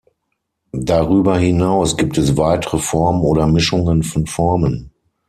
Darüber 0.73 1.37
hinaus 1.37 1.95
gibt 1.95 2.17
es 2.17 2.35
weitere 2.35 2.79
Formen 2.79 3.21
oder 3.21 3.45
Mischungen 3.45 4.01
von 4.01 4.25
Formen. 4.25 4.89